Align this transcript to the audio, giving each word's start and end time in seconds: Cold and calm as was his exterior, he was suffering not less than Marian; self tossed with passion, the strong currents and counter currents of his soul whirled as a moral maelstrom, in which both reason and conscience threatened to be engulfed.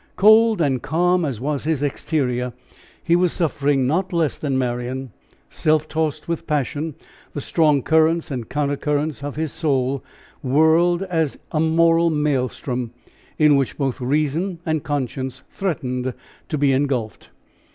Cold 0.15 0.61
and 0.61 0.81
calm 0.81 1.23
as 1.23 1.39
was 1.39 1.65
his 1.65 1.83
exterior, 1.83 2.53
he 3.03 3.15
was 3.15 3.31
suffering 3.31 3.85
not 3.85 4.11
less 4.11 4.39
than 4.39 4.57
Marian; 4.57 5.11
self 5.47 5.87
tossed 5.87 6.27
with 6.27 6.47
passion, 6.47 6.95
the 7.33 7.39
strong 7.39 7.83
currents 7.83 8.31
and 8.31 8.49
counter 8.49 8.77
currents 8.77 9.23
of 9.23 9.35
his 9.35 9.53
soul 9.53 10.03
whirled 10.41 11.03
as 11.03 11.37
a 11.51 11.59
moral 11.59 12.09
maelstrom, 12.09 12.89
in 13.37 13.55
which 13.55 13.77
both 13.77 14.01
reason 14.01 14.57
and 14.65 14.83
conscience 14.83 15.43
threatened 15.51 16.15
to 16.49 16.57
be 16.57 16.71
engulfed. 16.71 17.29